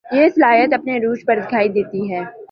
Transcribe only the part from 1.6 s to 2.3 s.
دیتی ہے